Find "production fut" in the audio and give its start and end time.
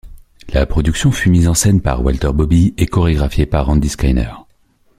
0.65-1.29